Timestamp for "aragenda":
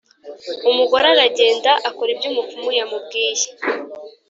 1.13-1.71